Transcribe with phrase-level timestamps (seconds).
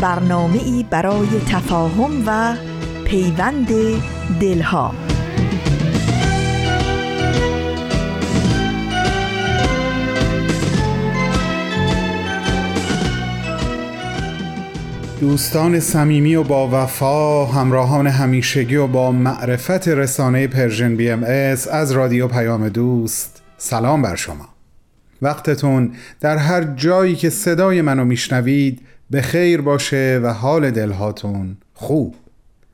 [0.00, 2.54] برنامه ای برای تفاهم و
[3.04, 3.68] پیوند
[4.40, 4.94] دلها.
[15.20, 21.24] دوستان صمیمی و با وفا همراهان همیشگی و با معرفت رسانه Persian BMS
[21.72, 24.48] از رادیو پیام دوست سلام بر شما.
[25.22, 28.80] وقتتون در هر جایی که صدای منو میشنوید
[29.10, 32.14] به خیر باشه و حال دلهاتون خوب.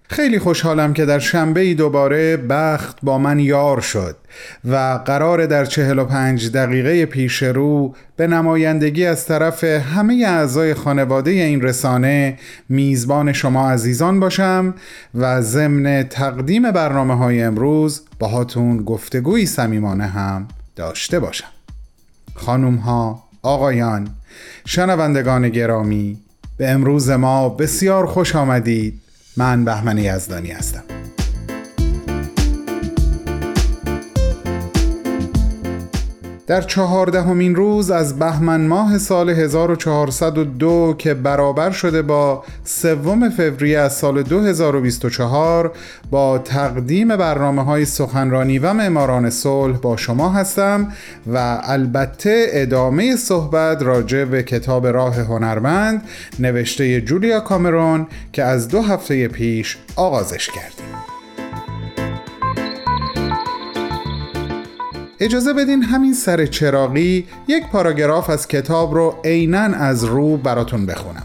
[0.08, 4.16] خیلی خوشحالم که در شنبه ای دوباره بخت با من یار شد
[4.64, 10.74] و قرار در چهل و پنج دقیقه پیش رو به نمایندگی از طرف همه اعضای
[10.74, 14.74] خانواده این رسانه میزبان شما عزیزان باشم
[15.14, 21.48] و ضمن تقدیم برنامه های امروز باهاتون گفتگوی صمیمانه هم داشته باشم.
[22.34, 24.08] خانوم ها آقایان
[24.66, 26.18] شنوندگان گرامی
[26.56, 29.00] به امروز ما بسیار خوش آمدید.
[29.36, 30.84] من بهمن یزدانی هستم.
[36.46, 43.96] در چهاردهمین روز از بهمن ماه سال 1402 که برابر شده با سوم فوریه از
[43.96, 45.72] سال 2024
[46.10, 50.92] با تقدیم برنامه های سخنرانی و معماران صلح با شما هستم
[51.26, 56.02] و البته ادامه صحبت راجع به کتاب راه هنرمند
[56.38, 61.03] نوشته جولیا کامرون که از دو هفته پیش آغازش کردیم.
[65.24, 71.23] اجازه بدین همین سر چراقی یک پاراگراف از کتاب رو عینا از رو براتون بخونم.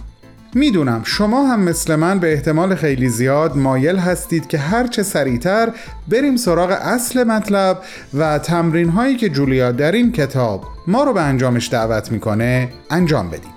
[0.53, 5.71] می‌دونم شما هم مثل من به احتمال خیلی زیاد مایل هستید که هرچه سریعتر
[6.07, 7.81] بریم سراغ اصل مطلب
[8.13, 13.29] و تمرین هایی که جولیا در این کتاب ما رو به انجامش دعوت می‌کنه انجام
[13.29, 13.53] بدیم.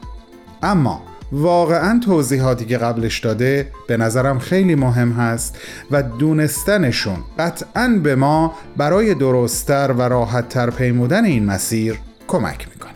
[0.62, 1.02] اما
[1.32, 5.58] واقعا توضیحاتی که قبلش داده به نظرم خیلی مهم هست
[5.90, 11.98] و دونستنشون قطعا به ما برای درستتر و راحتتر پیمودن این مسیر
[12.28, 12.92] کمک می‌کنه.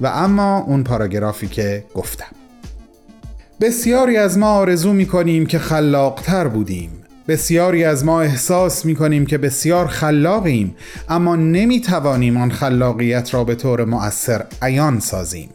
[0.00, 2.26] و اما اون پاراگرافی که گفتم.
[3.60, 6.90] بسیاری از ما آرزو می‌کنیم که خلاقتر بودیم.
[7.28, 10.76] بسیاری از ما احساس می که بسیار خلاقیم
[11.08, 15.48] اما نمی توانیم آن خلاقیت را به طور مؤثر عیان سازیم.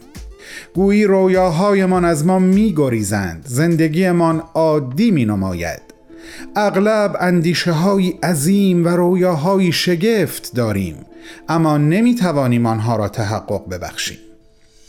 [0.75, 5.81] گویی رویاهایمان از ما می گریزند زندگیمان عادی می نماید
[6.55, 10.95] اغلب اندیشه های عظیم و رویاهای شگفت داریم
[11.49, 14.17] اما نمی توانیم آنها را تحقق ببخشیم.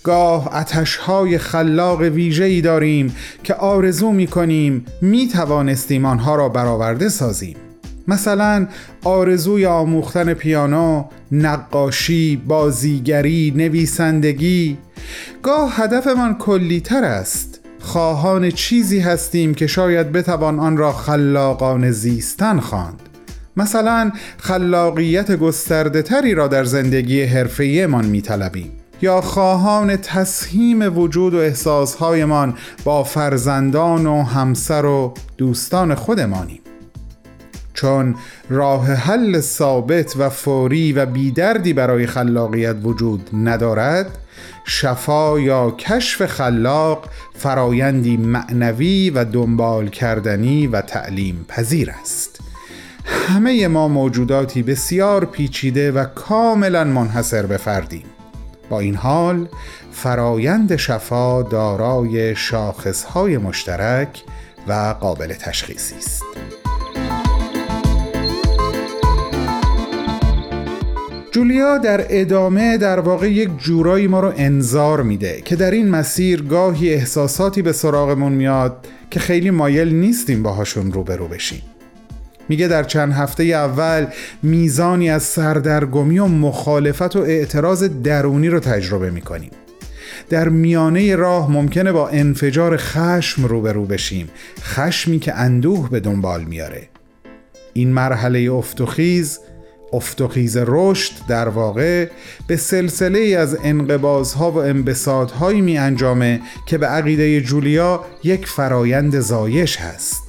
[0.03, 0.65] گاه
[1.07, 7.57] های خلاق ویژه‌ای داریم که آرزو می کنیم می توانستیم آنها را برآورده سازیم.
[8.09, 8.67] مثلا
[9.05, 14.79] آرزوی آموختن پیانو، نقاشی، بازیگری، نویسندگی.
[15.43, 17.61] گاه هدفمان کلیتر است.
[17.81, 23.01] خواهان چیزی هستیم که شاید بتوان آن را خلاقان زیستن خواند.
[23.57, 28.73] مثلا خلاقیت گسترده تری را در زندگی حرفه‌ایمان میطلبیم.
[29.03, 36.61] یا خواهان تسهیم وجود و احساسهایمان با فرزندان و همسر و دوستان خودمانیم.
[37.77, 38.15] چون
[38.51, 44.19] راه حل ثابت و فوری و بیدردی برای خلاقیت وجود ندارد
[44.65, 52.41] شفا یا کشف خلاق فرایندی معنوی و دنبال کردنی و تعلیم پذیر است.
[53.07, 58.05] همه ما موجوداتی بسیار پیچیده و کاملا منحصر به فردیم.
[58.69, 59.49] با این حال
[59.93, 64.23] فرایند شفا دارای شاخصهای مشترک
[64.69, 66.23] و قابل تشخیصی است.
[71.37, 76.43] جولیا در ادامه در واقع یک جورایی ما رو انظار میده که در این مسیر
[76.43, 81.63] گاهی احساساتی به سراغمون میاد که خیلی مایل نیستیم باهاشون روبرو بشیم.
[82.49, 84.07] میگه در چند هفته اول
[84.43, 89.51] میزانی از سردرگمی و مخالفت و اعتراض درونی رو تجربه می‌کنیم.
[90.29, 94.29] در میانه راه ممکنه با انفجار خشم روبرو بشیم
[94.61, 96.89] خشمی که اندوه به دنبال میاره.
[97.73, 99.39] این مرحله افتخیز
[99.93, 102.09] افت و خیز رشد در واقع
[102.47, 109.21] به سلسله ای از انقبازها و انبساطهایی می انجامه که به عقیده جولیا یک فرایند
[109.21, 110.23] زایش هست.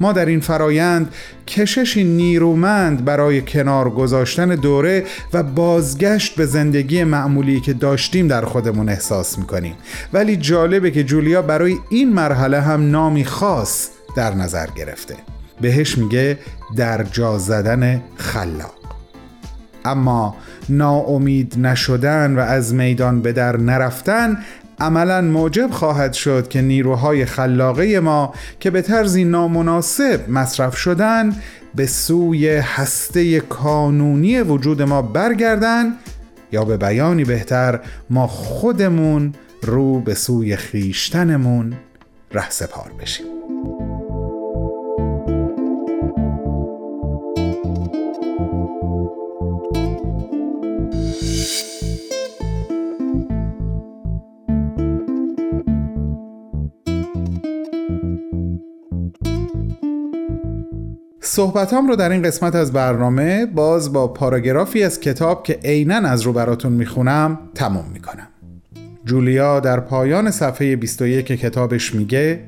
[0.00, 1.14] ما در این فرایند
[1.46, 8.88] کششی نیرومند برای کنار گذاشتن دوره و بازگشت به زندگی معمولی که داشتیم در خودمون
[8.88, 9.74] احساس می‌کنیم.
[10.12, 15.14] ولی جالبه که جولیا برای این مرحله هم نامی خاص در نظر گرفته.
[15.60, 16.38] بهش میگه
[16.76, 18.78] در جا زدن خلاق.
[19.84, 20.36] اما
[20.68, 24.38] ناامید نشدن و از میدان به در نرفتن
[24.80, 31.36] عملا موجب خواهد شد که نیروهای خلاقه ما که به طرزی نامناسب مصرف شدن
[31.74, 35.92] به سوی هسته کانونی وجود ما برگردن
[36.52, 37.80] یا به بیانی بهتر
[38.10, 41.72] ما خودمون رو به سوی خیشتنمون
[42.32, 43.37] رهسپار بشیم.
[61.38, 66.22] صحبتام رو در این قسمت از برنامه باز با پاراگرافی از کتاب که عینا از
[66.22, 68.28] رو براتون می‌خونم تموم می‌کنم.
[69.04, 72.40] جولیا در پایان صفحه 21 کتابش میگه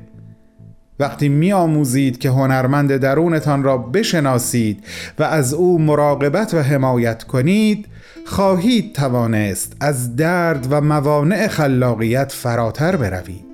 [0.99, 4.83] وقتی میآموزید که هنرمند درونتان را بشناسید
[5.19, 7.85] و از او مراقبت و حمایت کنید
[8.25, 13.50] خواهید توانست از درد و موانع خلاقیت فراتر بروید.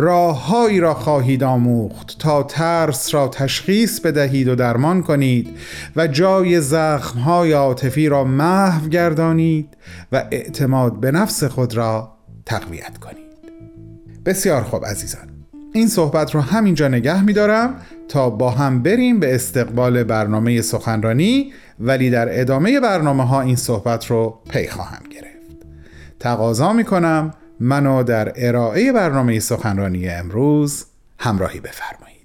[0.00, 5.56] راههایی را خواهید آموخت تا ترس را تشخیص بدهید و درمان کنید
[5.96, 9.76] و جای زخمهای عاطفی را محو گردانید
[10.12, 12.12] و اعتماد به نفس خود را
[12.46, 13.18] تقویت کنید.
[14.26, 15.28] بسیار خوب عزیزان
[15.72, 17.74] این صحبت رو همینجا نگه میدارم
[18.08, 24.06] تا با هم بریم به استقبال برنامه سخنرانی ولی در ادامه برنامه ها این صحبت
[24.06, 25.28] رو پی خواهم گرفت.
[26.20, 30.84] تقاضا می‌کنم منو در ارائه برنامه سخنرانی امروز
[31.18, 32.18] همراهی بفرمایید.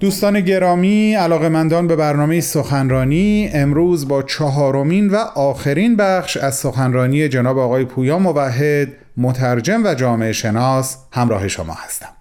[0.00, 7.58] دوستان گرامی علاقمندان به برنامه سخنرانی امروز با چهارمین و آخرین بخش از سخنرانی جناب
[7.58, 12.19] آقای پویا موحد مترجم و جامعه شناس همراه شما هستم.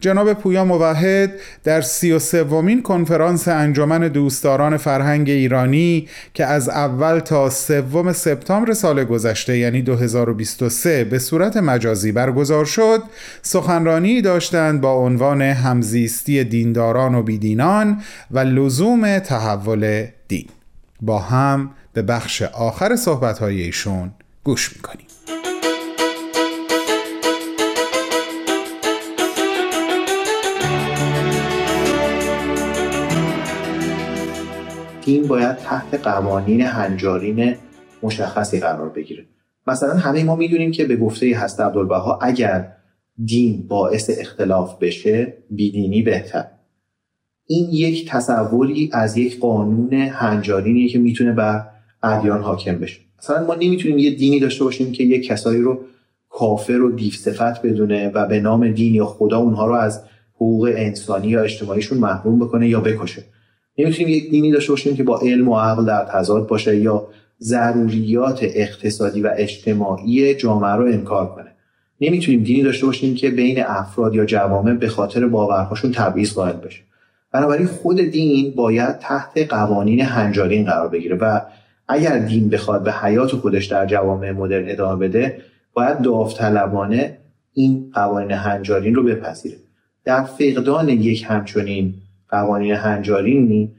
[0.00, 1.32] جناب پویا موحد
[1.64, 8.72] در سی و سومین کنفرانس انجمن دوستداران فرهنگ ایرانی که از اول تا سوم سپتامبر
[8.72, 13.02] سال گذشته یعنی 2023 به صورت مجازی برگزار شد
[13.42, 20.46] سخنرانی داشتند با عنوان همزیستی دینداران و بیدینان و لزوم تحول دین.
[21.02, 24.10] با هم به بخش آخر صحبت‌های ایشون
[24.44, 25.09] گوش می‌کنیم.
[35.04, 37.54] دین باید تحت قوانین هنجارین
[38.02, 39.24] مشخصی قرار بگیره.
[39.66, 42.72] مثلا همه ما می‌دونیم که به گفته هست عبدالبها اگر
[43.24, 46.44] دین باعث اختلاف بشه بیدینی بهتر.
[47.46, 51.66] این یک تصوری از یک قانون هنجارینیه که می‌تونه بر
[52.02, 53.00] ادیان حاکم بشه.
[53.18, 55.80] مثلا ما نمی‌تونیم یه دینی داشته باشیم که یک کسایی رو
[56.28, 60.04] کافر و صفت بدونه و به نام دین یا خدا اونها رو از
[60.34, 63.24] حقوق انسانی یا اجتماعیشون محروم بکنه یا بکشه.
[63.80, 67.08] نمی‌تونیم یک دینی داشته باشیم که با علم و عقل در تضاد باشه یا
[67.40, 71.50] ضروریات اقتصادی و اجتماعی جامعه رو انکار کنه.
[72.00, 76.80] نمی‌تونیم دینی داشته باشیم که بین افراد یا جوامع به خاطر باورهاشون تبعیض قائل بشه.
[77.32, 81.40] بنابراین خود دین باید تحت قوانین هنجارین قرار بگیره و
[81.88, 85.38] اگر دین بخواد به حیات خودش در جوامع مدرن ادامه بده
[85.72, 87.18] باید داوطلبانه
[87.54, 89.56] این قوانین هنجارین رو بپذیره.
[90.04, 91.94] در فقدان یک همچنین
[92.30, 93.72] قوانین هنجارینی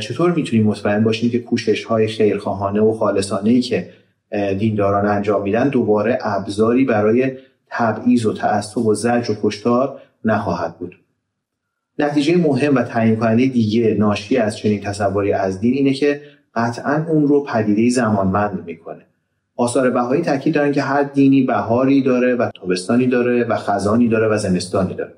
[0.00, 3.90] چطور می‌تونیم مطمئن باشیم که کوشش های خیرخواهانه و خالصانه ای که
[4.58, 7.32] دینداران انجام میدن دوباره ابزاری برای
[7.70, 10.96] تبعیض و تعصب و زجر و کشتار نخواهد بود؟
[11.98, 16.20] نتیجه مهم و تعیین کننده دیگه ناشی از چنین تصوری از دین اینه که
[16.54, 19.06] قطعا اون رو پدیده زمانمند می‌کنه.
[19.56, 24.28] آثار بهایی تاکید دارن که هر دینی بهاری داره و تابستانی داره و خزانی داره
[24.28, 25.12] و زمستانی داره.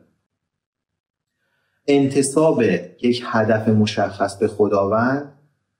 [1.88, 2.62] انتصاب
[3.02, 5.32] یک هدف مشخص به خداوند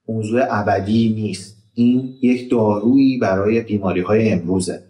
[0.08, 1.56] موضوع ابدی نیست.
[1.74, 4.82] این یک دارویی برای بیماری های امروزه.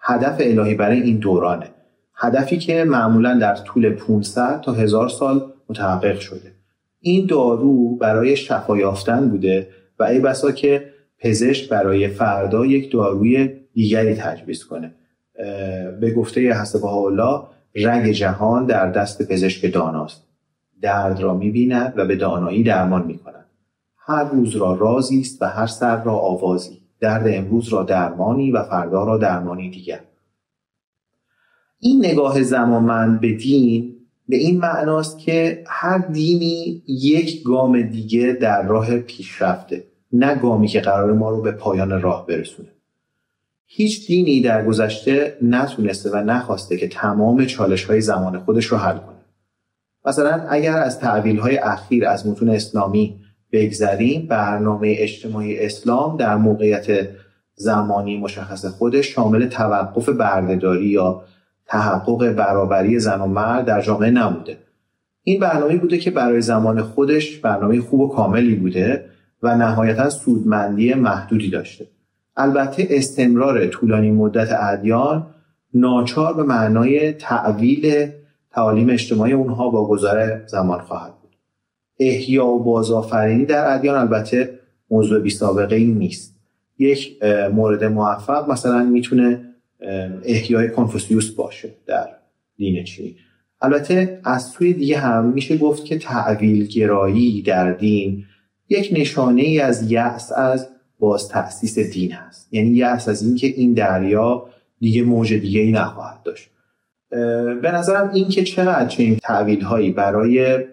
[0.00, 1.66] هدف الهی برای این دورانه.
[2.14, 6.52] هدفی که معمولا در طول 500 تا هزار سال متحقق شده.
[7.00, 9.68] این دارو برای شفا یافتن بوده
[9.98, 10.84] و ای بسا که
[11.18, 14.94] پزشک برای فردا یک داروی دیگری تجویز کنه.
[16.00, 17.42] به گفته حسب الله
[17.74, 20.31] رنگ جهان در دست پزشک داناست.
[20.82, 23.46] درد را می‌بیند و به دانایی درمان می‌کند.
[23.98, 26.78] هر روز را رازی است و هر سر را آوازی.
[27.00, 30.00] درد امروز را درمانی و فردا را درمانی دیگر.
[31.80, 33.96] این نگاه زمانمند به دین
[34.28, 40.80] به این معناست که هر دینی یک گام دیگه در راه پیشرفته نه گامی که
[40.80, 42.68] قرار ما رو به پایان راه برسونه.
[43.66, 48.98] هیچ دینی در گذشته نتونسته و نخواسته که تمام چالش های زمان خودش رو حل
[48.98, 49.11] کنه.
[50.06, 53.20] مثلا اگر از تعویل های اخیر از متون اسلامی
[53.52, 57.08] بگذریم برنامه اجتماعی اسلام در موقعیت
[57.54, 61.22] زمانی مشخص خودش شامل توقف بردهداری یا
[61.66, 64.58] تحقق برابری زن و مرد در جامعه نبوده.
[65.22, 69.04] این برنامه بوده که برای زمان خودش برنامه خوب و کاملی بوده
[69.42, 71.86] و نهایتا سودمندی محدودی داشته.
[72.36, 75.26] البته استمرار طولانی مدت ادیان
[75.74, 78.08] ناچار به معنای تعویل
[78.54, 81.36] تعالیم اجتماعی اونها با گذار زمان خواهد بود.
[81.98, 84.58] احیا و بازآفرینی در ادیان البته
[84.90, 86.32] موضوع بی سابقه ای نیست.
[86.78, 89.54] یک مورد موفق مثلا می‌تونه
[90.24, 92.08] احیای کنفوسیوس باشه در
[92.56, 93.16] دین چینی
[93.60, 98.24] البته از سوی دیگه هم میشه گفت که تعویل گرایی در دین
[98.68, 100.68] یک نشانه ای از یأس از
[100.98, 102.48] باز تأسیس دین هست.
[102.54, 104.46] یعنی یأس از اینکه این دریا
[104.80, 106.50] دیگه موج دیگه ای نخواهد داشت.
[107.62, 110.64] به نظرم این که چقدر چنین تعویل هایی برای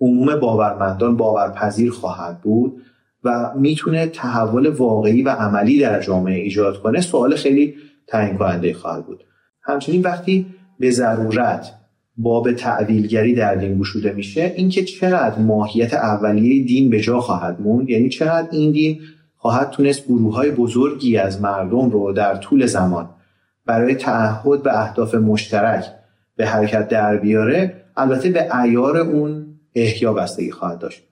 [0.00, 2.82] عموم باورمندان باورپذیر خواهد بود
[3.24, 7.74] و می‌تونه تحول واقعی و عملی در جامعه ایجاد کنه سوال خیلی
[8.06, 9.24] تعیین کننده خواهد بود.
[9.62, 10.46] همچنین وقتی
[10.78, 11.72] به ضرورت
[12.16, 17.90] باب تعویلگری در دین گشوده میشه اینکه چقدر ماهیت اولیه دین به جا خواهد موند؟
[17.90, 19.00] یعنی چقدر این دین
[19.36, 23.08] خواهد تونست گروه های بزرگی از مردم رو در طول زمان
[23.66, 25.84] برای تعهد به اهداف مشترک
[26.36, 31.02] به حرکت در بیاره البته به ایار اون احیا بستگی خواهد داشت.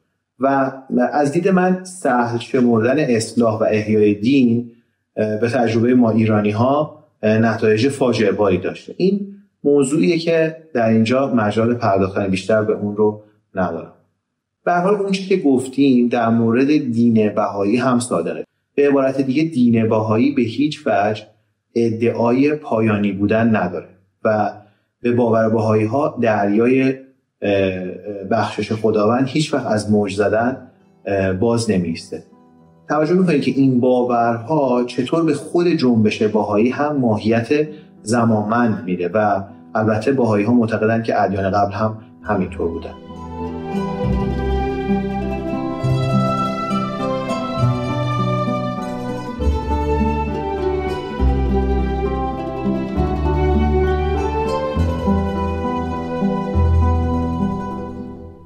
[0.40, 0.72] و
[1.12, 4.70] از دید من سهل شمردن اصلاح و احیای دین
[5.14, 8.94] به تجربه ما ایرانی ها نتایج فاجعه باری داشته.
[8.96, 9.34] این
[9.64, 13.22] موضوعیه که در اینجا مجال پرداختن بیشتر به اون رو
[13.54, 13.92] ندارم.
[14.64, 18.44] به حال اون که گفتیم در مورد دین بهایی هم صادقه
[18.74, 21.22] به عبارت دیگه دین بهایی به هیچ وجه
[21.74, 23.88] ادعای پایانی بودن نداره
[24.24, 24.50] و
[25.02, 26.94] به باور بهایی ها دریای
[28.30, 30.56] بخشش خداوند هیچ وقت از موج زدن
[31.40, 32.22] باز نمیسته
[32.88, 37.48] توجه می‌کنید که این باورها چطور به خود جنبش باهایی هم ماهیت
[38.02, 39.42] زمانمند میده و
[39.74, 43.13] البته باهایی ها معتقدن که ادیان قبل هم همینطور بودن.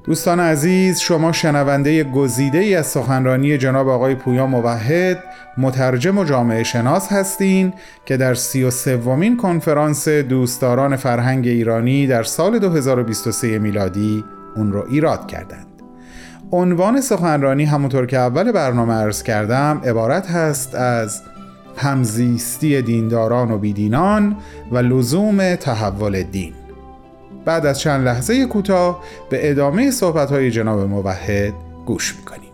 [0.09, 5.23] دوستان عزیز شما شنونده گزیده ای از سخنرانی جناب آقای پویا موحد
[5.57, 7.73] مترجم و جامعه شناس هستین
[8.05, 14.23] که در سی و سومین کنفرانس دوستداران فرهنگ ایرانی در سال 2023 میلادی
[14.55, 15.67] اون رو ایراد کردند.
[16.51, 21.21] عنوان سخنرانی همونطور که اول برنامه ارز کردم عبارت هست از
[21.77, 24.35] همزیستی دینداران و بیدینان
[24.71, 26.58] و لزوم تحول دین.
[27.49, 31.53] بعد از چند لحظه کوتاه به ادامه صحبت های جناب موحد
[31.85, 32.51] گوش می‌کنیم.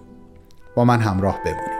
[0.75, 1.74] با من همراه بمونید.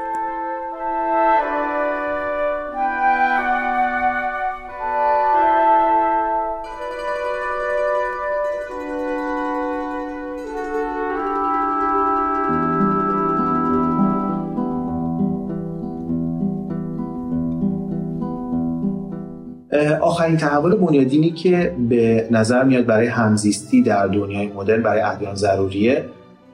[20.25, 26.05] آخرین تحول بنیادینی که به نظر میاد برای همزیستی در دنیای مدرن برای ادیان ضروریه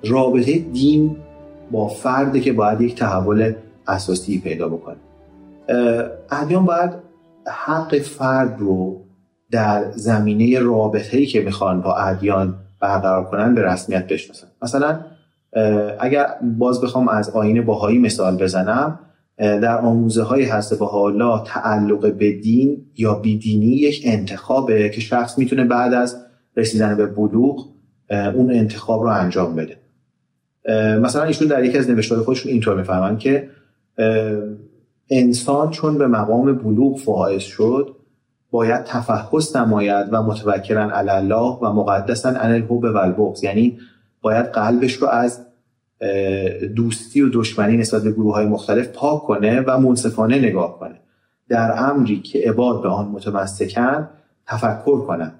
[0.03, 1.15] رابطه دین
[1.71, 3.53] با فرده که باید یک تحول
[3.87, 4.95] اساسی پیدا بکنه.
[6.31, 6.91] ادیان باید
[7.47, 9.01] حق فرد رو
[9.51, 14.47] در زمینه رابطه‌ای که می‌خوان با ادیان برقرار کنن به رسمیت بشناسن.
[14.61, 14.99] مثلا
[15.99, 18.99] اگر باز بخوام از آین باهایی مثال بزنم
[19.41, 25.37] در آموزه های هست با حالا تعلق به دین یا بیدینی یک انتخابه که شخص
[25.37, 26.25] می‌تونه بعد از
[26.57, 27.69] رسیدن به بلوغ
[28.09, 29.77] اون انتخاب رو انجام بده.
[30.99, 33.49] مثلا ایشون در یکی از نوشتار خودشون اینطور می‌فهمن که
[35.09, 37.95] انسان چون به مقام بلوغ فائز شد
[38.51, 43.77] باید تفحص نماید و متوکرن علی الله و مقدسا عن الحب و یعنی
[44.21, 45.45] باید قلبش رو از
[46.75, 50.95] دوستی و دشمنی نسبت به گروه های مختلف پاک کنه و منصفانه نگاه کنه.
[51.49, 54.09] در امری که عباد به آن متمسکن
[54.47, 55.39] تفکر کنند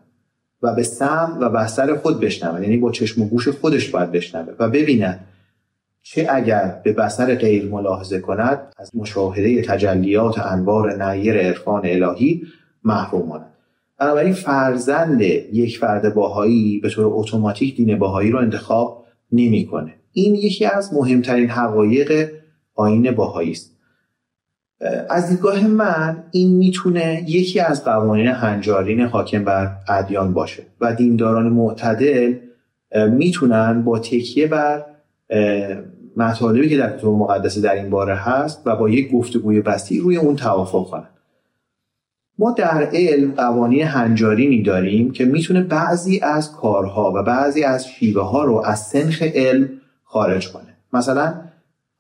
[0.62, 4.54] و به سم و بستر خود بشنوه یعنی با چشم و گوش خودش باید بشنوه
[4.60, 5.20] و ببیند
[6.04, 12.42] چه اگر به بسر غیر ملاحظه کند از مشاهده تجلیات انوار نیر عرفان الهی
[12.84, 13.52] محروم ماند.
[14.00, 19.94] بنابراین فرزند یک فرد باهایی به طور اتوماتیک دین باهایی رو انتخاب نمی‌کنه.
[20.14, 22.30] این یکی از مهمترین حقایق
[22.76, 23.72] آین باهایی است.
[25.10, 31.50] از دیدگاه من این می‌تونه یکی از قوانین هنجارین حاکم بر ادیان باشه و دینداران
[31.50, 32.34] معتدل
[33.12, 34.86] می‌تونن با تکیه بر
[36.18, 40.18] مطالبی که در کتب مقدسه در این باره هست و با یک گفتگوی وسیع روی
[40.18, 41.08] اون توافق کنن.
[42.40, 48.22] ما در علم قوانین هنجارینی داریم که می‌تونه بعضی از کارها و بعضی از شیوه
[48.22, 49.70] ها رو از سنخ علم
[50.12, 50.74] خارج کنه.
[50.94, 51.34] مثلا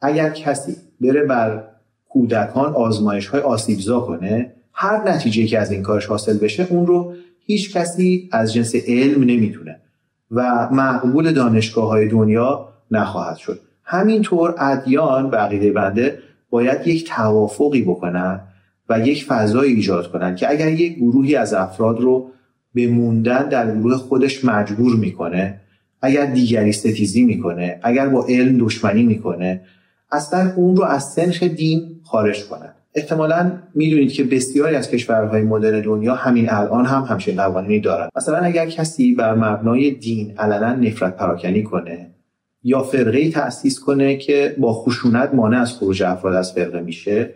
[0.01, 1.63] اگر کسی بره بر
[2.09, 7.13] کودکان آزمایش های آسیبزا کنه هر نتیجه که از این کارش حاصل بشه اون رو
[7.39, 9.79] هیچ کسی از جنس علم نمی‌تونه
[10.31, 13.59] و مقبول دانشگاه های دنیا نخواهد شد.
[13.83, 18.39] همینطور ادیان و عقیده بنده باید یک توافقی بکنن
[18.89, 22.31] و یک فضای ایجاد کنن که اگر یک گروهی از افراد رو
[22.73, 25.60] به موندن در گروه خودش مجبور می‌کنه
[26.01, 29.61] اگر دیگری ستیزی می‌کنه اگر با علم دشمنی می‌کنه
[30.11, 32.73] اصلا اون رو از سنخ دین خارج کنن.
[32.95, 38.09] احتمالا می‌دونید که بسیاری از کشورهای مدرن دنیا همین الان هم همچین قوانینی دارن.
[38.15, 42.07] مثلا اگر کسی بر مبنای دین علنا نفرت پراکنی کنه
[42.63, 47.29] یا فرقه تأسیس کنه که با خشونت مانع از خروج افراد از فرقه میشه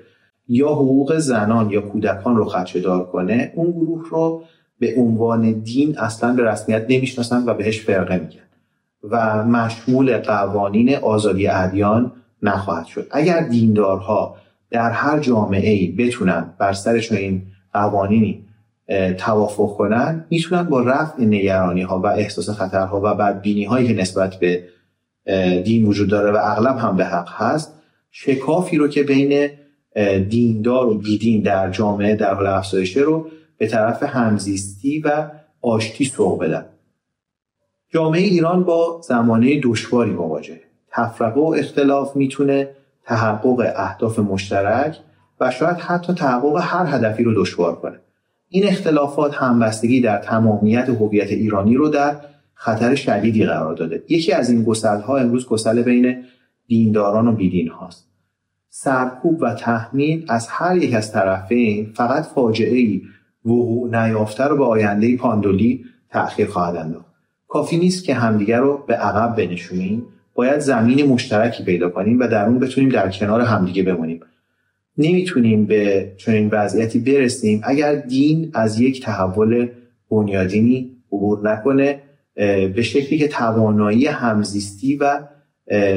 [0.48, 4.44] یا حقوق زنان یا کودکان رو خدشه دار کنه اون گروه رو
[4.80, 8.45] به عنوان دین اصلا به رسمیت نمی‌شناسن و بهش فرقه میگن.
[9.12, 13.08] و مشمول قوانین آزادی ادیان نخواهد شد.
[13.12, 14.36] اگر دیندارها
[14.70, 17.42] در هر جامعه ای بتونن بر سرشون این
[17.74, 18.46] قوانینی
[19.18, 24.36] توافق کنن می‌تونن با رفع نگرانی ها و احساس خطرها و بدبینی هایی که نسبت
[24.36, 24.64] به
[25.64, 27.74] دین وجود داره و اغلب هم به حق هست
[28.12, 29.50] شکافی رو که بین
[30.29, 33.27] دیندار و بیدین در جامعه در حال افزایشه رو
[33.58, 35.27] به طرف همزیستی و
[35.62, 36.66] آشتی سوق بدن.
[37.96, 40.60] جامعه ایران با زمانه دشواری مواجه.
[40.92, 42.70] تفرقه و اختلاف می‌تونه
[43.03, 44.98] تحقق اهداف مشترک
[45.40, 48.00] و شاید حتی تحقق هر هدفی رو دشوار کنه.
[48.50, 52.16] این اختلافات همبستگی در تمامیت هویت ایرانی رو در
[52.53, 54.03] خطر شدیدی قرار داده.
[54.10, 56.24] یکی از این ها امروز گسل بین
[56.68, 58.08] دینداران و بیدین هاست.
[58.70, 63.01] سرکوب و تحمیل از هر یک از طرفین فقط فاجعه ای
[63.46, 67.04] وقوع نیافته رو به آینده پاندولی تأخیر خواهد انداخت.
[67.55, 70.03] کافی نیست که همدیگر رو به عقب بنشونیم.
[70.33, 74.20] باید زمین مشترکی پیدا کنیم و در اون بتونیم در کنار همدیگه بمونیم.
[74.98, 79.68] نمی‌تونیم به چنین وضعیتی برسیم اگر دین از یک تحول
[80.11, 82.00] بنیادینی عبور نکنه
[82.75, 85.20] به شکلی که توانایی همزیستی و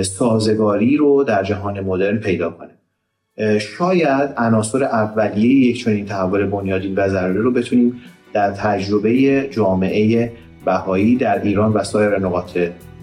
[0.02, 3.58] سازگاری رو در جهان مدرن پیدا کنه.
[3.58, 8.00] شاید عناصر اولیه یک چنین تحول بنیادین و ضروری رو بتونیم
[8.32, 10.32] در تجربه جامعه
[10.68, 12.59] بهایی در ایران و سایر نقاط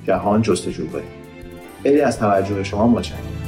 [0.08, 1.04] جهان جستجو کنیم
[1.84, 3.45] خیلی از توجه شما متشکرم.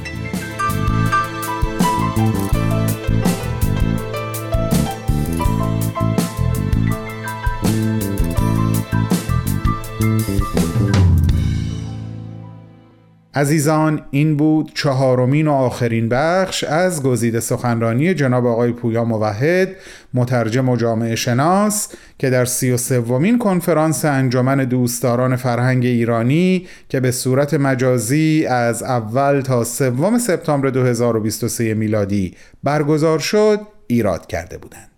[13.38, 19.68] عزیزان این بود چهارمین و آخرین بخش از گزیده سخنرانی جناب آقای پویا موحد
[20.14, 27.00] مترجم و جامعه شناس که در سی و سومین کنفرانس انجمن دوستداران فرهنگ ایرانی که
[27.00, 34.97] به صورت مجازی از اول تا سوم سپتامبر 2023 میلادی برگزار شد ایراد کرده بودند.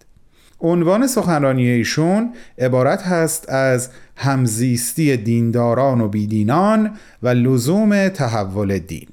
[0.60, 6.90] عنوان سخنرانی ایشون عبارت هست از همزیستی دینداران و بیدینان
[7.22, 9.06] و لزوم تحول دین.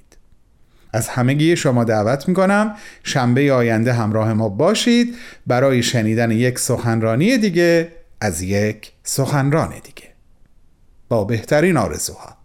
[0.92, 2.74] از همگی شما دعوت می‌کنم.
[3.04, 5.14] شنبه آینده همراه ما باشید.
[5.46, 7.88] برای شنیدن یک سخنرانی دیگه
[8.20, 10.08] از یک سخنران دیگه.
[11.08, 12.39] با بهترین آرزوها.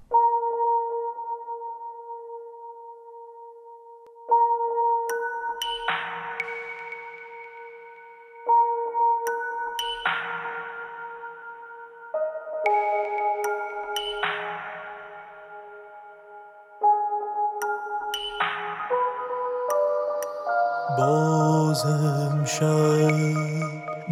[21.86, 23.14] بازم شد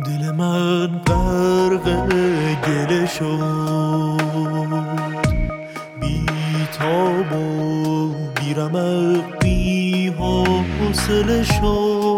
[0.06, 2.08] دل من غرق
[2.68, 4.22] گله شد.
[6.02, 6.26] بی
[6.80, 12.13] تاب و بی رمق بی حوصله شد.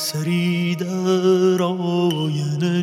[0.00, 2.82] اثری در آینه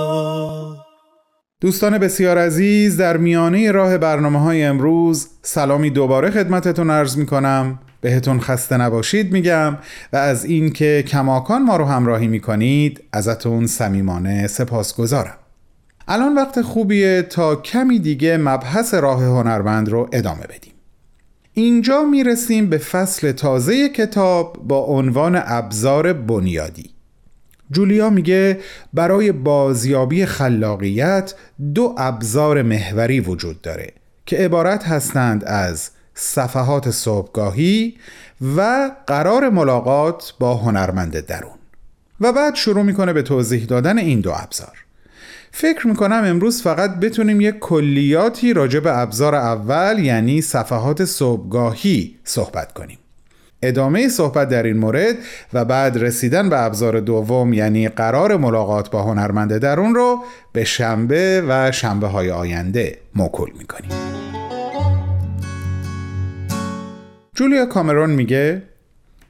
[1.61, 7.79] دوستان بسیار عزیز در میانه راه برنامه های امروز سلامی دوباره خدمتتون عرض می کنم
[8.01, 9.77] بهتون خسته نباشید میگم
[10.13, 15.37] و از اینکه کماکان ما رو همراهی می کنید ازتون صمیمانه سپاسگزارم.
[16.07, 20.73] الان وقت خوبیه تا کمی دیگه مبحث راه هنرمند رو ادامه بدیم.
[21.53, 27.00] اینجا می‌رسیم به فصل تازه کتاب با عنوان ابزار بنیادی.
[27.71, 28.59] جولیا میگه
[28.93, 31.33] برای بازیابی خلاقیت
[31.73, 33.93] دو ابزار محوری وجود داره
[34.25, 37.97] که عبارت هستند از صفحات صبحگاهی
[38.57, 41.51] و قرار ملاقات با هنرمند درون.
[42.21, 44.77] و بعد شروع می‌کنه به توضیح دادن این دو ابزار.
[45.51, 52.73] فکر می‌کنم امروز فقط بتونیم یک کلیاتی راجع به ابزار اول یعنی صفحات صبحگاهی صحبت
[52.73, 52.97] کنیم.
[53.63, 55.15] ادامه صحبت در این مورد
[55.53, 61.43] و بعد رسیدن به ابزار دوم یعنی قرار ملاقات با هنرمند درون رو به شنبه
[61.47, 63.91] و شنبه های آینده موکول می‌کنیم
[67.35, 68.63] جولیا کامرون میگه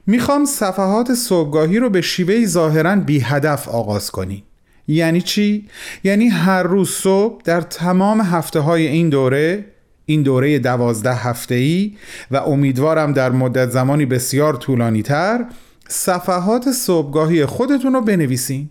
[0.06, 4.44] می‌خوام صفحات صبحگاهی رو به شیوهی ظاهرا بی هدف آغاز کنی
[4.88, 5.68] یعنی چی؟
[6.04, 9.64] یعنی هر روز صبح در تمام هفته های این دوره
[10.12, 11.96] این دوره دوازده هفته ای
[12.30, 15.44] و امیدوارم در مدت زمانی بسیار طولانی تر
[15.88, 18.70] صفحات صبحگاهی خودتون رو بنویسین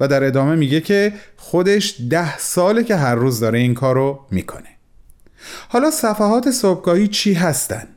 [0.00, 4.20] و در ادامه میگه که خودش ده ساله که هر روز داره این کار رو
[4.30, 4.68] می‌کنه
[5.68, 7.88] حالا صفحات صبحگاهی چی هستن؟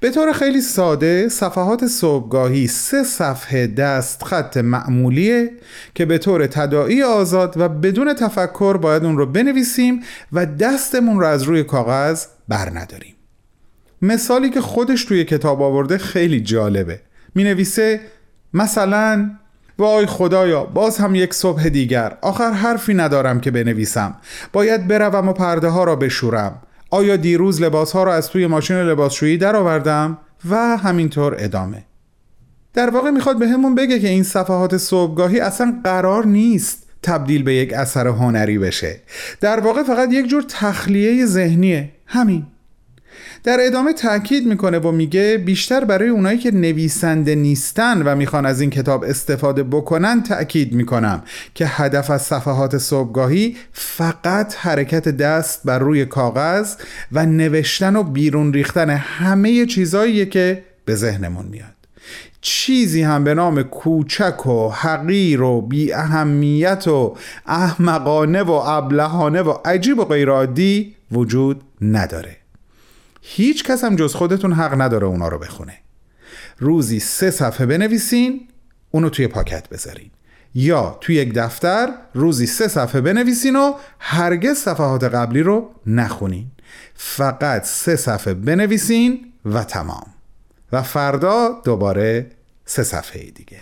[0.00, 5.50] به طور خیلی ساده صفحات صبحگاهی سه صفحه دست خط معمولیه
[5.94, 10.00] که به طور تداعی آزاد و بدون تفکر باید اون رو بنویسیم
[10.32, 13.14] و دستمون رو از روی کاغذ بر نداریم.
[14.02, 17.00] مثالی که خودش توی کتاب آورده خیلی جالبه.
[17.34, 18.00] می نویسه
[18.54, 19.30] مثلا
[19.78, 22.18] وای خدایا باز هم یک صبح دیگر.
[22.22, 24.16] آخر حرفی ندارم که بنویسم.
[24.52, 26.62] باید بروم و پرده ها را بشورم.
[26.94, 30.18] آیا دیروز لباس ها را از توی ماشین لباسشویی درآوردم
[30.50, 31.84] و همینطور ادامه؟
[32.74, 37.54] در واقع می‌خواد به همون بگه که این صفحات صبحگاهی اصلا قرار نیست تبدیل به
[37.54, 39.00] یک اثر هنری بشه.
[39.40, 41.92] در واقع فقط یک جور تخلیه ذهنیه.
[42.06, 42.46] همین.
[43.44, 48.60] در ادامه تاکید می‌کنه و میگه بیشتر برای اونایی که نویسنده نیستن و می‌خوان از
[48.60, 51.22] این کتاب استفاده بکنن تاکید می‌کنم
[51.54, 56.74] که هدف از صفحات صبحگاهی فقط حرکت دست بر روی کاغذ
[57.12, 61.74] و نوشتن و بیرون ریختن همه چیزاییه که به ذهنمون میاد.
[62.40, 69.54] چیزی هم به نام کوچک و حقیر و بی اهمیت و احمقانه و ابلهانه و
[69.64, 72.43] عجیب و غیرعادی وجود نداره.
[73.26, 75.78] هیچ کس هم جز خودتون حق نداره اونا رو بخونه.
[76.58, 78.48] روزی سه صفحه بنویسین
[78.90, 80.10] اونو توی پاکت بذارین.
[80.54, 86.46] یا توی یک دفتر روزی سه صفحه بنویسین و هرگز صفحات قبلی رو نخونین.
[86.94, 90.06] فقط سه صفحه بنویسین و تمام.
[90.72, 92.30] و فردا دوباره
[92.64, 93.60] سه صفحه دیگه.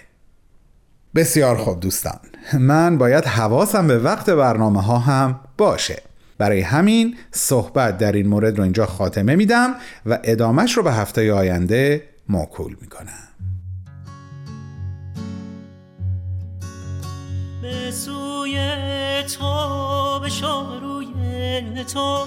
[1.14, 2.20] بسیار خوب دوستان.
[2.58, 6.02] من باید حواسم به وقت برنامه ها هم باشه.
[6.42, 9.74] برای همین صحبت در این مورد رو اینجا خاتمه میدم
[10.06, 13.28] و ادامش رو به هفته آینده موکول می‌کنم.
[17.62, 18.58] به سوی
[19.22, 20.28] تو به
[20.80, 22.24] روی تو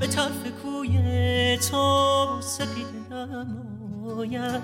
[0.00, 4.62] به طرف کوی تو سپید نماید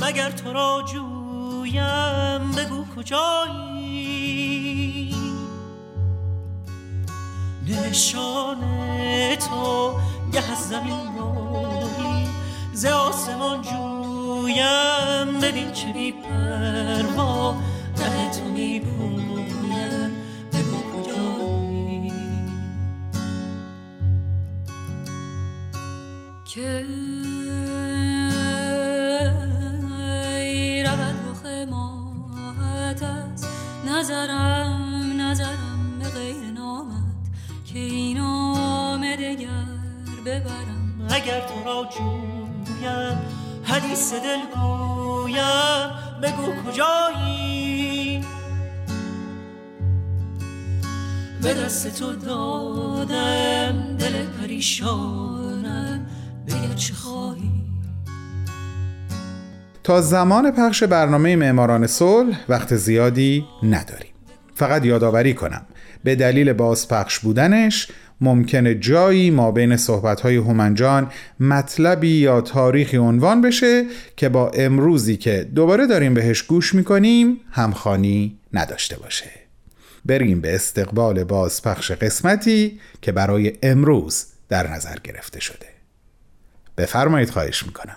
[0.00, 3.69] مگر تو را جویم؟ بگو کجایی؟
[7.70, 8.56] نشان
[9.36, 9.94] تو
[10.32, 12.26] گه از زمین روی
[12.72, 17.54] ز آسمان جویم ببین چه بی پروا.
[18.00, 20.10] ره تو می پویم
[20.52, 22.12] بگو کجایی
[26.44, 26.84] که
[30.86, 33.44] رود رخ ماهت از
[33.86, 34.49] نظرم
[41.30, 43.18] اگر تو را جویم
[43.64, 45.90] حدیث دل گویم.
[46.22, 48.24] بگو کجایی؟
[51.42, 56.06] به دست تو دادم دل پریشانم.
[56.46, 57.50] بگر چه خواهی؟
[59.82, 64.14] تا زمان پخش برنامه معماران صلح وقت زیادی نداریم.
[64.54, 65.66] فقط یادآوری کنم.
[66.04, 67.88] به دلیل بازپخش بودنش
[68.20, 73.84] ممکنه جایی ما بین صحبت‌های هومنجان مطلبی یا تاریخی عنوان بشه
[74.16, 79.30] که با امروزی که دوباره داریم بهش گوش می‌کنیم همخانی نداشته باشه.
[80.04, 85.66] بریم به استقبال بازپخش قسمتی که برای امروز در نظر گرفته شده.
[86.78, 87.96] بفرمایید خواهش می‌کنم.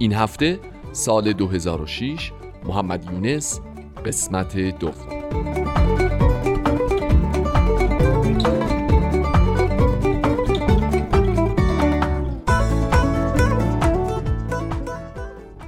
[0.00, 0.60] این هفته
[0.92, 2.32] سال 2006
[2.64, 3.60] محمد یونس
[4.06, 5.18] قسمت دوم.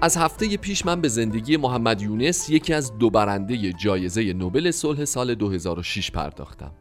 [0.02, 5.04] از هفته پیش من به زندگی محمد یونس یکی از دو برنده جایزه نوبل صلح
[5.04, 6.72] سال 2006 پرداختم.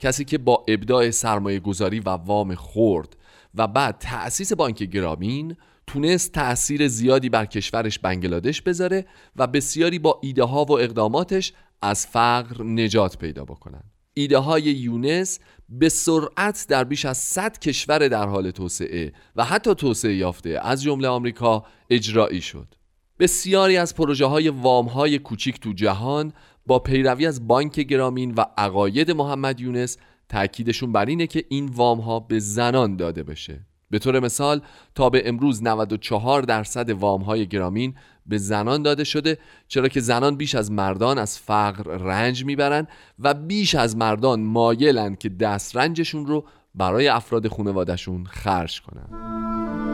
[0.00, 3.16] کسی که با ابداع سرمایه گذاری و وام خورد
[3.54, 5.56] و بعد تأسیس بانک گرامین
[5.92, 11.52] تونست تأثیر زیادی بر کشورش بنگلادش بذاره و بسیاری با ایده ها و اقداماتش
[11.82, 13.82] از فقر نجات پیدا بکنن
[14.14, 19.74] ایده های یونس به سرعت در بیش از 100 کشور در حال توسعه و حتی
[19.74, 22.74] توسعه یافته از جمله آمریکا اجرایی شد.
[23.18, 26.32] بسیاری از پروژه های وام های کوچیک تو جهان
[26.66, 29.96] با پیروی از بانک گرامین و عقاید محمد یونس
[30.28, 33.71] تاکیدشون بر اینه که این وام ها به زنان داده بشه.
[33.92, 34.60] به طور مثال
[34.94, 37.94] تا به امروز 94 درصد وام های گرامین
[38.26, 43.34] به زنان داده شده چرا که زنان بیش از مردان از فقر رنج می‌برند و
[43.34, 49.91] بیش از مردان مایلند که دست رنجشون رو برای افراد خانوادهشون خرج کنند.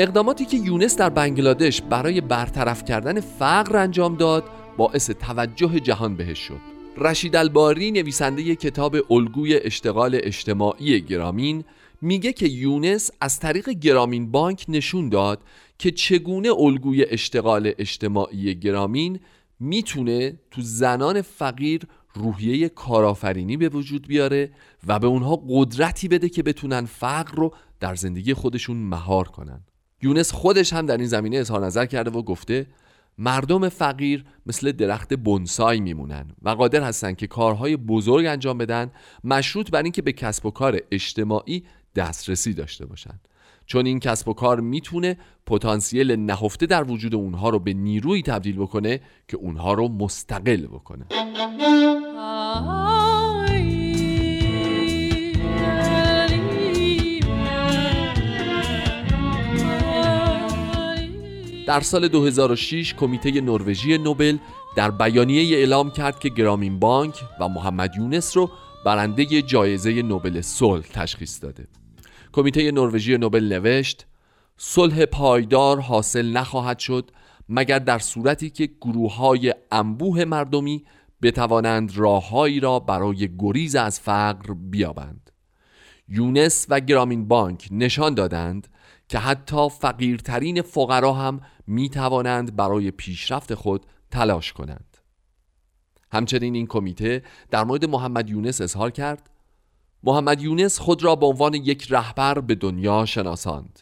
[0.00, 4.44] اقداماتی که یونس در بنگلادش برای برطرف کردن فقر انجام داد
[4.76, 6.60] باعث توجه جهان بهش شد.
[6.96, 11.64] رشید الباری نویسنده کتاب الگوی اشتغال اجتماعی گرامین
[12.00, 15.40] میگه که یونس از طریق گرامین بانک نشون داد
[15.78, 19.20] که چگونه الگوی اشتغال اجتماعی گرامین
[19.60, 21.82] می‌تونه تو زنان فقیر
[22.14, 24.50] روحیه کارآفرینی به وجود بیاره
[24.86, 29.60] و به اونها قدرتی بده که بتونن فقر رو در زندگی خودشون مهار کنن.
[30.02, 32.66] یونس خودش هم در این زمینه اظهار نظر کرده و گفته
[33.18, 38.90] مردم فقیر مثل درخت بونسای میمونن و قادر هستن که کارهای بزرگ انجام بدن
[39.24, 41.64] مشروط بر اینکه به کسب و کار اجتماعی
[41.96, 43.20] دسترسی داشته باشن.
[43.66, 48.56] چون این کسب و کار می‌تونه پتانسیل نهفته در وجود اونها رو به نیروی تبدیل
[48.56, 51.06] بکنه که اونها رو مستقل بکنه.
[61.68, 64.38] در سال 2006 کمیته نروژی نوبل
[64.76, 68.50] در بیانیه اعلام کرد که گرامین بانک و محمد یونس رو
[68.84, 71.66] برنده جایزه نوبل صلح تشخیص داده.
[72.32, 74.06] کمیته نروژی نوبل نوشت
[74.56, 77.10] صلح پایدار حاصل نخواهد شد
[77.48, 80.84] مگر در صورتی که گروه های انبوه مردمی
[81.22, 85.30] بتوانند راههایی را برای گریز از فقر بیابند.
[86.08, 88.68] یونس و گرامین بانک نشان دادند
[89.08, 94.96] که حتی فقیرترین فقرا هم می توانند برای پیشرفت خود تلاش کنند.
[96.12, 99.30] همچنین این کمیته در مورد محمد یونس اظهار کرد
[100.02, 103.78] محمد یونس خود را به عنوان یک رهبر به دنیا شناساند.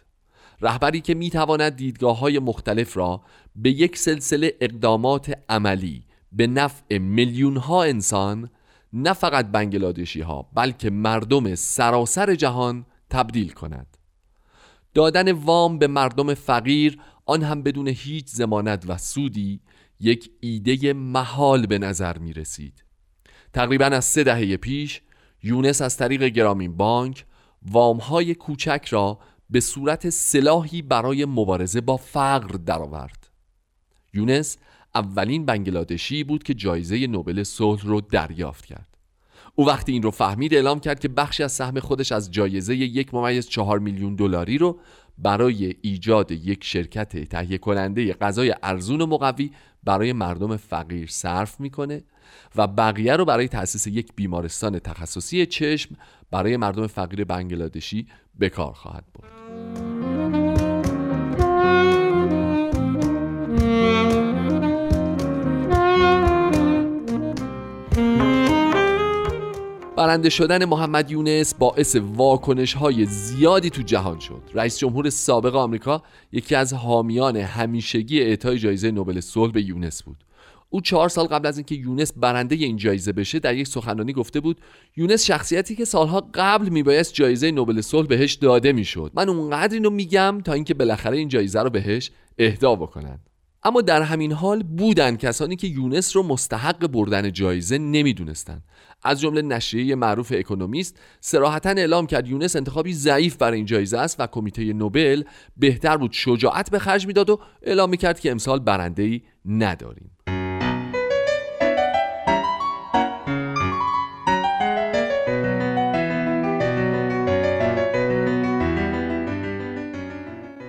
[0.60, 3.22] رهبری که می تواند دیدگاه های مختلف را
[3.56, 8.50] به یک سلسله اقدامات عملی به نفع میلیون ها انسان
[8.92, 13.95] نه فقط بنگلادشی ها بلکه مردم سراسر جهان تبدیل کند.
[14.96, 19.60] دادن وام به مردم فقیر آن هم بدون هیچ زمانت و سودی
[20.00, 22.84] یک ایده محال به نظر می رسید
[23.52, 25.02] تقریبا از سه دهه پیش
[25.42, 27.24] یونس از طریق گرامین بانک
[27.62, 29.18] وام های کوچک را
[29.50, 33.30] به صورت سلاحی برای مبارزه با فقر درآورد.
[34.14, 34.56] یونس
[34.94, 38.95] اولین بنگلادشی بود که جایزه نوبل صلح رو دریافت کرد.
[39.58, 43.14] او وقتی این رو فهمید اعلام کرد که بخشی از سهم خودش از جایزه یک
[43.14, 44.80] ممیز چهار میلیون دلاری رو
[45.18, 49.50] برای ایجاد یک شرکت تهیه کننده غذای ارزون و مقوی
[49.84, 52.02] برای مردم فقیر صرف می‌کنه
[52.56, 55.96] و بقیه رو برای تأسیس یک بیمارستان تخصصی چشم
[56.30, 58.06] برای مردم فقیر بنگلادشی
[58.38, 59.35] به کار خواهد برد.
[69.96, 74.42] برنده شدن محمد یونس باعث واکنش های زیادی تو جهان شد.
[74.54, 80.16] رئیس جمهور سابق آمریکا یکی از حامیان همیشگی اعطای جایزه نوبل صلح به یونس بود.
[80.70, 84.40] او چهار سال قبل از اینکه یونس برنده این جایزه بشه در یک سخنرانی گفته
[84.40, 84.60] بود
[84.96, 89.10] یونس شخصیتی که سالها قبل میبایست جایزه نوبل صلح بهش داده می‌شد.
[89.14, 93.18] من اونقدر اینو میگم تا اینکه بالاخره این جایزه رو بهش اهدا بکنن.
[93.62, 98.62] اما در همین حال بودن کسانی که یونس رو مستحق بردن جایزه نمی‌دونستند
[99.06, 104.20] از جمله نشریه معروف اکونومیست سراحتا اعلام کرد یونس انتخابی ضعیف برای این جایزه است
[104.20, 105.22] و کمیته نوبل
[105.56, 110.10] بهتر بود شجاعت به خرج می‌داد و اعلام می‌کرد که امسال برنده ای نداریم.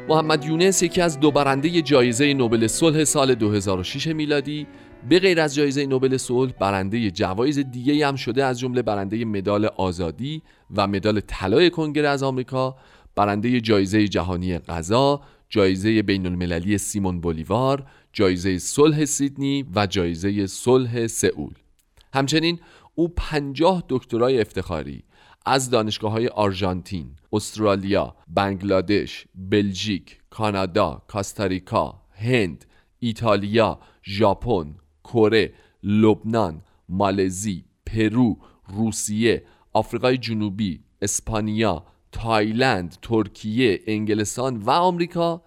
[0.09, 4.68] محمد یونس یکی از دو برنده جایزه نوبل صلح سال 2006 میلادی
[5.10, 9.66] به غیر از جایزه نوبل صلح برنده جوایز دیگه هم شده از جمله برنده مدال
[9.66, 10.41] آزادی
[10.76, 12.76] و مدال طلای کنگره از آمریکا
[13.16, 21.08] برنده جایزه جهانی غذا جایزه بین المللی سیمون بولیوار جایزه صلح سیدنی و جایزه صلح
[21.08, 21.54] سئول.
[22.14, 22.60] همچنین
[22.95, 25.04] او پنجاه دکترای افتخاری
[25.45, 32.66] از دانشگاه های آرژانتین، استرالیا، بنگلادش، بلژیک، کانادا، کاستاریکا، هند،
[33.00, 34.76] ایتالیا، ژاپن،
[35.14, 35.53] کره،
[35.84, 38.38] لبنان، مالزی، پرو،
[38.68, 39.43] روسیه،
[39.74, 45.43] آفریقای جنوبی، اسپانیا، تایلند، ترکیه، انگلستان و آمریکا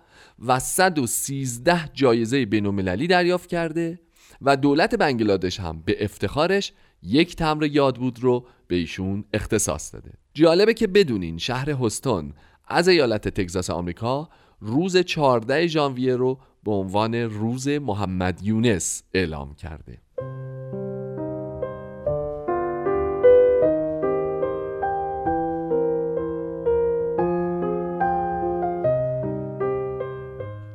[0.47, 4.01] و 113 جایزه بین‌المللی دریافت کرده
[4.43, 10.13] و دولت بنگلادش هم به افتخارش یک تمبر یادبود رو به ایشون اختصاص داده.
[10.35, 12.33] جالبه که بدونین شهر هیوستون
[12.69, 14.29] از ایالت تگزاس آمریکا
[14.61, 19.99] روز 14 ژانویه رو به عنوان روز محمد یونس اعلام کرده.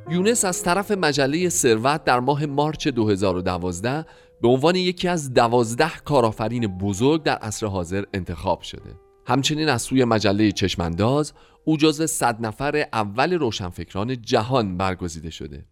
[0.09, 4.05] یونس از طرف مجله ثروت در ماه مارچ 2012
[4.41, 8.99] به عنوان یکی از دوازده کارآفرین بزرگ در عصر حاضر انتخاب شده.
[9.27, 11.33] همچنین از سوی مجله چشمانداز
[11.65, 15.65] او جزو صد نفر اول روشنفکران جهان برگزیده شده.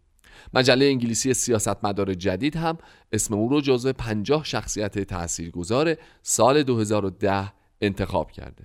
[0.54, 2.78] مجله انگلیسی سیاستمدار جدید هم
[3.12, 8.64] اسم او رو جزو 50 شخصیت تاثیرگذار سال 2010 انتخاب کرده.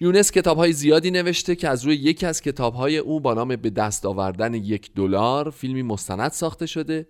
[0.00, 3.56] یونس کتاب های زیادی نوشته که از روی یکی از کتاب های او با نام
[3.56, 7.06] به دست آوردن یک دلار فیلمی مستند ساخته شده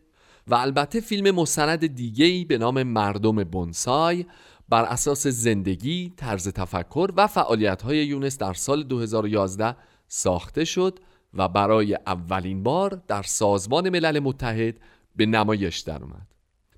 [0.47, 4.27] و البته فیلم مستند دیگه‌ای به نام مردم بونسای
[4.69, 9.77] بر اساس زندگی، طرز تفکر و فعالیت های یونس در سال 2011
[10.09, 10.99] ساخته شد
[11.35, 14.81] و برای اولین بار در سازمان ملل متحد
[15.17, 16.27] به نمایش درآمد.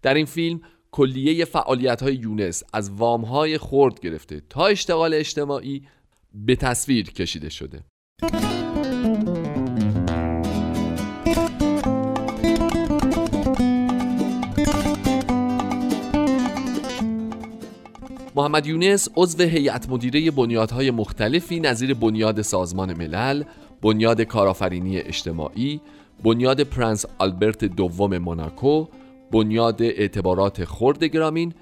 [0.02, 5.82] در این فیلم کلیه فعالیت های یونس از وام های خرد گرفته تا اشتغال اجتماعی
[6.34, 7.84] به تصویر کشیده شده
[18.38, 23.42] محمد یونس عضو هیئت مدیره بنیادهای مختلفی نظیر بنیاد سازمان ملل،
[23.82, 25.80] بنیاد کارآفرینی اجتماعی،
[26.24, 28.86] بنیاد پرنس آلبرت دوم موناکو،
[29.32, 31.54] بنیاد اعتبارات خرد گرامین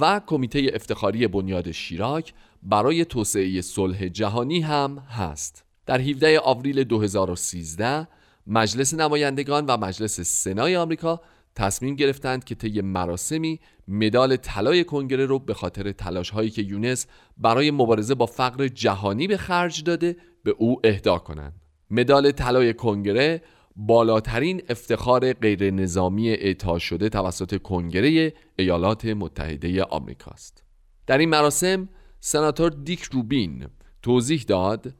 [0.00, 5.64] و کمیته افتخاری بنیاد شیراک برای توسعه صلح جهانی هم هست.
[5.86, 8.08] در 17 آوریل 2013
[8.46, 11.20] مجلس نمایندگان و مجلس سنای آمریکا
[11.54, 17.06] تصمیم گرفتند که طی مراسمی مدال طلای کنگره رو به خاطر تلاش هایی که یونس
[17.38, 21.60] برای مبارزه با فقر جهانی به خرج داده به او اهدا کنند.
[21.90, 23.42] مدال طلای کنگره
[23.76, 30.62] بالاترین افتخار غیر نظامی اعطا شده توسط کنگره ایالات متحده آمریکاست.
[31.06, 31.88] در این مراسم
[32.20, 33.66] سناتور دیک روبین
[34.02, 34.94] توضیح داد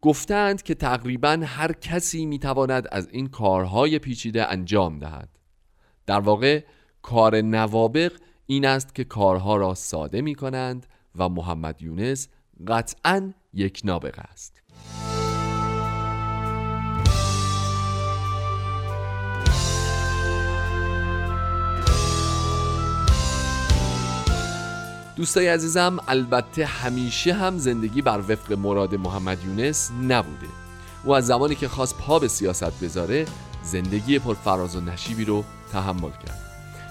[0.00, 5.38] گفتند که تقریبا هر کسی می‌تواند از این کارهای پیچیده انجام دهد
[6.06, 6.64] در واقع
[7.02, 8.12] کار نوابق
[8.46, 10.86] این است که کارها را ساده می کنند
[11.16, 12.28] و محمد یونس
[12.66, 14.62] قطعا یک نابغه است
[25.16, 30.46] دوستای عزیزم البته همیشه هم زندگی بر وفق مراد محمد یونس نبوده.
[31.04, 33.26] او از زمانی که خواست پا به سیاست بذاره
[33.62, 36.40] زندگی پرفراز و نشیبی رو تحمل کرد.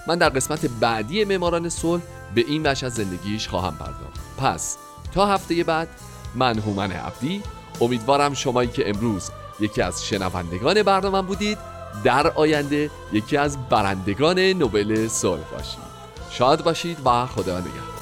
[0.08, 2.02] من در قسمت بعدی معماران صلح
[2.36, 4.20] به این بخش از زندگیش خواهم پرداخت.
[4.38, 4.78] پس
[5.14, 5.88] تا هفته بعد
[6.36, 7.44] من هومن عبدی
[7.82, 11.58] امیدوارم شمایی که امروز یکی از شنوندگان برنامه بودید
[12.04, 15.80] در آینده یکی از برندگان نوبل صلح باشید.
[16.30, 17.95] شاد باشید و خدا نگهدار.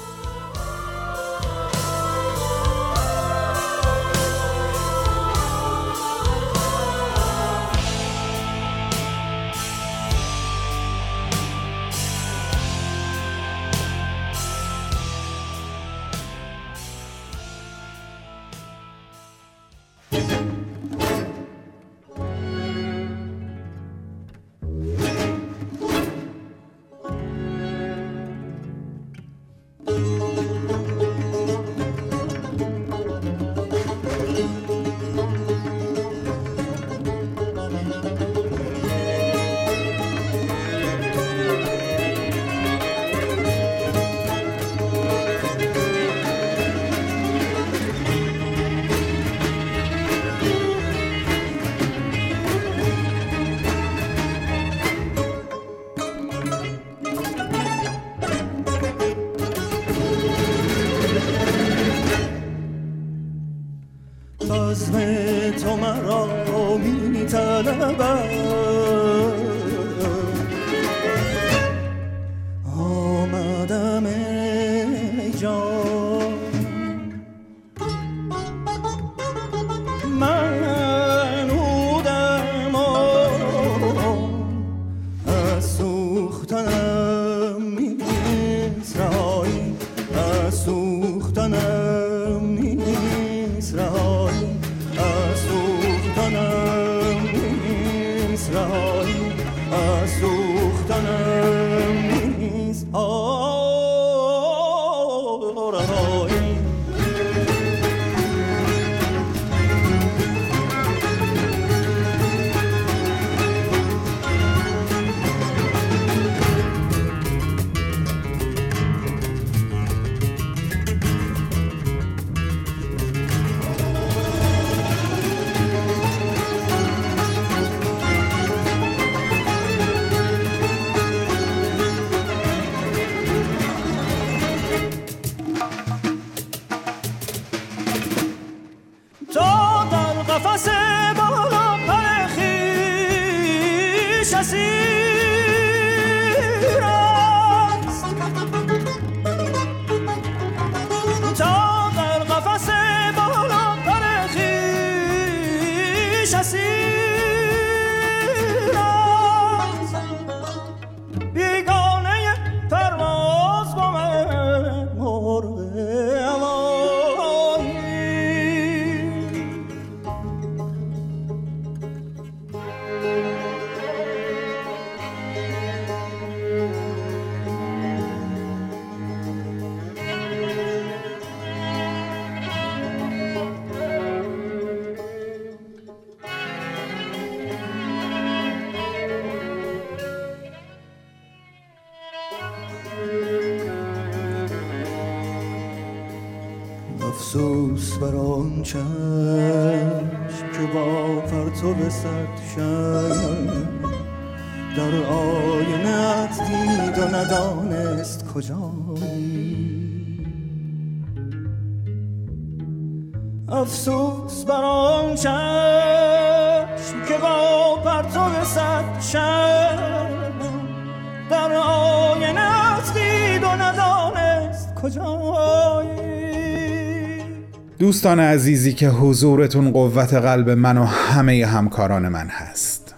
[227.78, 232.94] دوستان عزیزی که حضورتون قوت قلب من و همه همکاران من هست.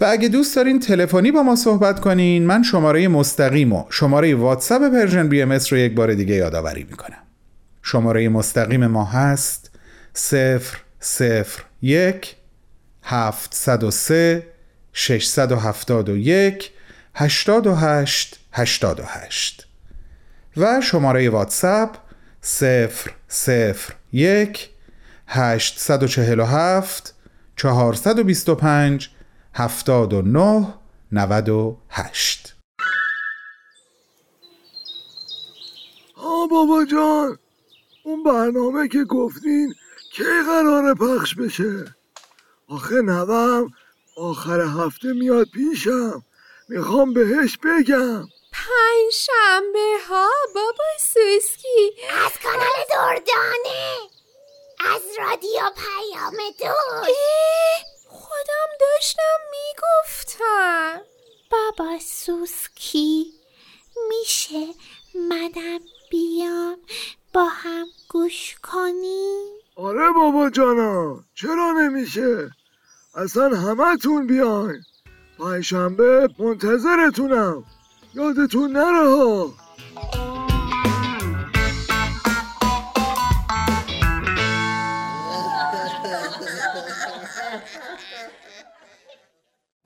[0.00, 4.82] و اگه دوست دارین تلفنی با ما صحبت کنین من شماره مستقیم و شماره واتساپ
[4.82, 7.22] Persian BMS رو یک بار دیگه یادآوری می‌کنم.
[7.82, 9.70] شماره مستقیم ما هست
[11.82, 12.36] 001
[13.02, 14.46] 703
[14.92, 16.77] 671
[17.20, 19.66] 88 88
[20.56, 21.96] و شماره واتساپ
[24.12, 24.70] 001
[25.26, 27.14] 847
[27.56, 29.10] 425
[29.54, 30.66] 79
[31.12, 32.54] 98
[36.16, 37.38] آه بابا جان
[38.04, 39.74] اون برنامه که گفتین
[40.12, 41.84] کی قراره پخش بشه؟
[42.68, 43.70] آخه نوام
[44.16, 46.24] آخر هفته میاد پیشم.
[46.68, 48.28] می‌خوام بهش بگم.
[48.52, 51.92] پنج شنبه ها بابا سوسکی.
[52.24, 53.96] از کانال دردانه.
[54.94, 57.18] از رادیو پیام دوست.
[58.08, 61.00] خودم داشتم می‌گفتم.
[61.50, 63.32] بابا سوسکی
[64.08, 64.66] میشه
[65.14, 66.78] منم بیام
[67.32, 72.50] با هم گوش کنیم؟ آره بابا جانا چرا نمیشه؟
[73.14, 74.82] اصلا همه تون بیاین.
[75.38, 77.64] پنجشنبه منتظرتونم.
[78.14, 79.52] یادتون نره ها.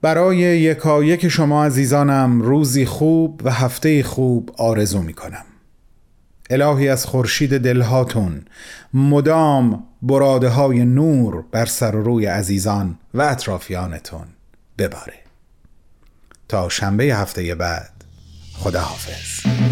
[0.01, 5.45] برای یکایک شما عزیزانم روزی خوب و هفته خوب آرزو می کنم
[6.49, 8.45] الهی از خورشید دلهاتون
[8.93, 14.27] مدام براده های نور بر سر و روی عزیزان و اطرافیانتون
[14.77, 15.22] بباره.
[16.53, 17.91] تا شنبه هفته بعد.
[18.53, 19.62] خداحافظ.